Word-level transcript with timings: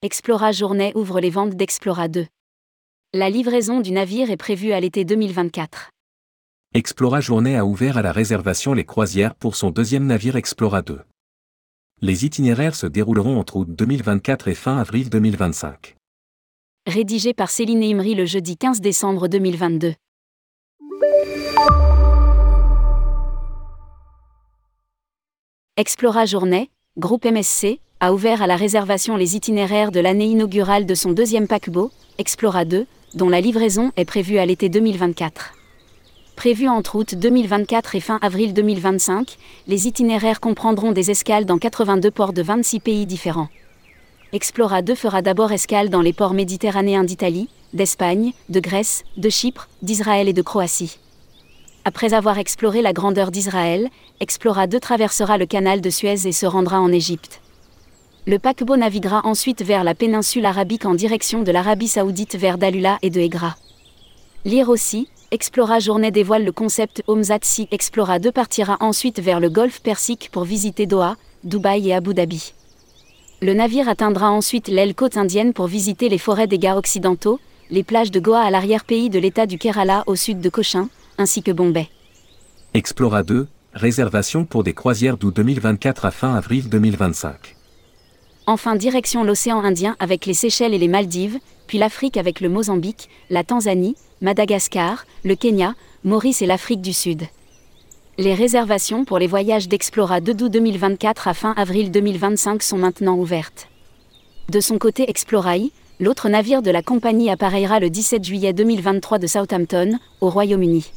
Explora 0.00 0.52
Journée 0.52 0.92
ouvre 0.94 1.18
les 1.18 1.28
ventes 1.28 1.56
d'Explora 1.56 2.06
2. 2.06 2.28
La 3.14 3.30
livraison 3.30 3.80
du 3.80 3.90
navire 3.90 4.30
est 4.30 4.36
prévue 4.36 4.70
à 4.70 4.78
l'été 4.78 5.04
2024. 5.04 5.90
Explora 6.72 7.20
Journée 7.20 7.56
a 7.56 7.64
ouvert 7.64 7.98
à 7.98 8.02
la 8.02 8.12
réservation 8.12 8.74
les 8.74 8.84
croisières 8.84 9.34
pour 9.34 9.56
son 9.56 9.70
deuxième 9.70 10.06
navire 10.06 10.36
Explora 10.36 10.82
2. 10.82 11.00
Les 12.00 12.24
itinéraires 12.24 12.76
se 12.76 12.86
dérouleront 12.86 13.40
entre 13.40 13.56
août 13.56 13.68
2024 13.68 14.46
et 14.46 14.54
fin 14.54 14.78
avril 14.78 15.10
2025. 15.10 15.96
Rédigé 16.86 17.34
par 17.34 17.50
Céline 17.50 17.82
Imri 17.82 18.14
le 18.14 18.24
jeudi 18.24 18.56
15 18.56 18.80
décembre 18.80 19.26
2022. 19.26 19.94
Explora 25.76 26.24
Journée, 26.24 26.70
groupe 26.96 27.24
MSC, 27.24 27.80
a 28.00 28.12
ouvert 28.12 28.42
à 28.42 28.46
la 28.46 28.54
réservation 28.54 29.16
les 29.16 29.34
itinéraires 29.34 29.90
de 29.90 29.98
l'année 29.98 30.26
inaugurale 30.26 30.86
de 30.86 30.94
son 30.94 31.10
deuxième 31.10 31.48
paquebot, 31.48 31.90
Explora 32.18 32.64
2, 32.64 32.86
dont 33.14 33.28
la 33.28 33.40
livraison 33.40 33.90
est 33.96 34.04
prévue 34.04 34.38
à 34.38 34.46
l'été 34.46 34.68
2024. 34.68 35.54
Prévu 36.36 36.68
entre 36.68 36.94
août 36.94 37.16
2024 37.16 37.96
et 37.96 38.00
fin 38.00 38.20
avril 38.22 38.54
2025, 38.54 39.36
les 39.66 39.88
itinéraires 39.88 40.38
comprendront 40.38 40.92
des 40.92 41.10
escales 41.10 41.44
dans 41.44 41.58
82 41.58 42.12
ports 42.12 42.32
de 42.32 42.42
26 42.42 42.78
pays 42.78 43.06
différents. 43.06 43.48
Explora 44.32 44.82
2 44.82 44.94
fera 44.94 45.20
d'abord 45.20 45.50
escale 45.50 45.88
dans 45.88 46.02
les 46.02 46.12
ports 46.12 46.34
méditerranéens 46.34 47.02
d'Italie, 47.02 47.48
d'Espagne, 47.72 48.32
de 48.48 48.60
Grèce, 48.60 49.02
de 49.16 49.28
Chypre, 49.28 49.68
d'Israël 49.82 50.28
et 50.28 50.32
de 50.32 50.42
Croatie. 50.42 51.00
Après 51.84 52.14
avoir 52.14 52.38
exploré 52.38 52.80
la 52.80 52.92
grandeur 52.92 53.32
d'Israël, 53.32 53.88
Explora 54.20 54.68
2 54.68 54.78
traversera 54.78 55.36
le 55.36 55.46
canal 55.46 55.80
de 55.80 55.90
Suez 55.90 56.28
et 56.28 56.32
se 56.32 56.46
rendra 56.46 56.80
en 56.80 56.92
Égypte. 56.92 57.40
Le 58.26 58.38
paquebot 58.38 58.76
naviguera 58.76 59.22
ensuite 59.24 59.62
vers 59.62 59.84
la 59.84 59.94
péninsule 59.94 60.44
arabique 60.44 60.84
en 60.84 60.94
direction 60.94 61.42
de 61.42 61.50
l'Arabie 61.50 61.88
saoudite 61.88 62.36
vers 62.36 62.58
Dalula 62.58 62.98
et 63.02 63.10
de 63.10 63.20
Egra. 63.20 63.56
Lire 64.44 64.68
aussi, 64.68 65.08
Explora 65.30 65.78
Journée 65.78 66.10
dévoile 66.10 66.44
le 66.44 66.52
concept 66.52 67.02
Homzat 67.06 67.40
Sea 67.42 67.68
Explora 67.70 68.18
2 68.18 68.32
partira 68.32 68.78
ensuite 68.80 69.20
vers 69.20 69.40
le 69.40 69.50
golfe 69.50 69.80
Persique 69.80 70.30
pour 70.32 70.44
visiter 70.44 70.86
Doha, 70.86 71.16
Dubaï 71.44 71.88
et 71.88 71.94
Abu 71.94 72.14
Dhabi. 72.14 72.54
Le 73.42 73.52
navire 73.52 73.88
atteindra 73.88 74.30
ensuite 74.30 74.68
l'aile 74.68 74.94
côte 74.94 75.16
indienne 75.16 75.52
pour 75.52 75.66
visiter 75.66 76.08
les 76.08 76.16
forêts 76.16 76.46
des 76.46 76.58
Ghats 76.58 76.78
occidentaux, 76.78 77.40
les 77.70 77.82
plages 77.82 78.10
de 78.10 78.20
Goa 78.20 78.40
à 78.40 78.50
l'arrière-pays 78.50 79.10
de 79.10 79.18
l'état 79.18 79.46
du 79.46 79.58
Kerala 79.58 80.02
au 80.06 80.16
sud 80.16 80.40
de 80.40 80.48
Cochin, 80.48 80.88
ainsi 81.18 81.42
que 81.42 81.52
Bombay. 81.52 81.88
Explora 82.72 83.22
2, 83.22 83.46
réservation 83.74 84.44
pour 84.46 84.64
des 84.64 84.72
croisières 84.72 85.18
d'août 85.18 85.36
2024 85.36 86.06
à 86.06 86.10
fin 86.10 86.34
avril 86.34 86.68
2025. 86.70 87.57
Enfin 88.48 88.76
direction 88.76 89.24
l'océan 89.24 89.62
Indien 89.62 89.94
avec 90.00 90.24
les 90.24 90.32
Seychelles 90.32 90.72
et 90.72 90.78
les 90.78 90.88
Maldives, 90.88 91.38
puis 91.66 91.76
l'Afrique 91.76 92.16
avec 92.16 92.40
le 92.40 92.48
Mozambique, 92.48 93.10
la 93.28 93.44
Tanzanie, 93.44 93.94
Madagascar, 94.22 95.04
le 95.22 95.34
Kenya, 95.34 95.74
Maurice 96.02 96.40
et 96.40 96.46
l'Afrique 96.46 96.80
du 96.80 96.94
Sud. 96.94 97.24
Les 98.16 98.32
réservations 98.32 99.04
pour 99.04 99.18
les 99.18 99.26
voyages 99.26 99.68
d'Explora 99.68 100.22
de 100.22 100.32
août 100.32 100.50
2024 100.50 101.28
à 101.28 101.34
fin 101.34 101.52
avril 101.58 101.90
2025 101.90 102.62
sont 102.62 102.78
maintenant 102.78 103.18
ouvertes. 103.18 103.68
De 104.48 104.60
son 104.60 104.78
côté 104.78 105.10
Explorai, 105.10 105.70
l'autre 106.00 106.30
navire 106.30 106.62
de 106.62 106.70
la 106.70 106.80
compagnie 106.80 107.28
appareillera 107.28 107.80
le 107.80 107.90
17 107.90 108.24
juillet 108.24 108.54
2023 108.54 109.18
de 109.18 109.26
Southampton, 109.26 109.98
au 110.22 110.30
Royaume-Uni. 110.30 110.90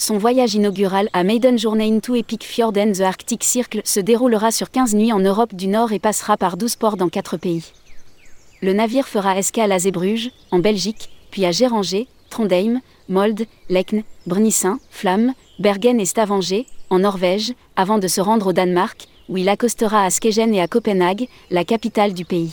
Son 0.00 0.16
voyage 0.16 0.54
inaugural 0.54 1.08
à 1.12 1.24
Maiden 1.24 1.58
Journey 1.58 1.92
into 1.92 2.14
Epic 2.14 2.44
Fjord 2.44 2.72
the 2.72 3.00
Arctic 3.00 3.42
Circle 3.42 3.80
se 3.82 3.98
déroulera 3.98 4.52
sur 4.52 4.70
15 4.70 4.94
nuits 4.94 5.12
en 5.12 5.18
Europe 5.18 5.56
du 5.56 5.66
Nord 5.66 5.90
et 5.90 5.98
passera 5.98 6.36
par 6.36 6.56
12 6.56 6.76
ports 6.76 6.96
dans 6.96 7.08
4 7.08 7.36
pays. 7.36 7.72
Le 8.62 8.72
navire 8.72 9.08
fera 9.08 9.36
escale 9.36 9.72
à 9.72 9.80
Zeebrugge, 9.80 10.30
en 10.52 10.60
Belgique, 10.60 11.10
puis 11.32 11.44
à 11.44 11.50
Géranger, 11.50 12.06
Trondheim, 12.30 12.80
Molde, 13.08 13.46
Lekne, 13.70 14.04
Brnissin, 14.28 14.78
Flamme, 14.88 15.34
Bergen 15.58 15.98
et 15.98 16.06
Stavanger, 16.06 16.66
en 16.90 17.00
Norvège, 17.00 17.54
avant 17.74 17.98
de 17.98 18.06
se 18.06 18.20
rendre 18.20 18.46
au 18.46 18.52
Danemark, 18.52 19.08
où 19.28 19.36
il 19.36 19.48
accostera 19.48 20.04
à 20.04 20.10
Skegen 20.10 20.54
et 20.54 20.60
à 20.60 20.68
Copenhague, 20.68 21.26
la 21.50 21.64
capitale 21.64 22.14
du 22.14 22.24
pays. 22.24 22.52